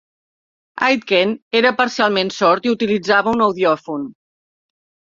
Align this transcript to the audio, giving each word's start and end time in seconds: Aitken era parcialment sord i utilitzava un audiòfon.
Aitken 0.87 1.35
era 1.61 1.73
parcialment 1.83 2.35
sord 2.41 2.69
i 2.69 2.75
utilitzava 2.79 3.39
un 3.39 3.49
audiòfon. 3.51 4.11